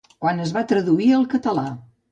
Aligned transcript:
Quan 0.23 0.39
es 0.45 0.53
va 0.55 0.63
traduir 0.73 1.13
al 1.19 1.29
català 1.37 1.69